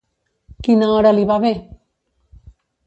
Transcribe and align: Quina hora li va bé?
Quina 0.67 0.89
hora 0.95 1.13
li 1.19 1.27
va 1.33 1.39
bé? 1.47 1.55